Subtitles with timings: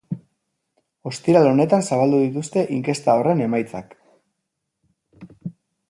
[1.11, 3.97] Ostiral honetan zabaldu dituzte inkesta horren emaitzak.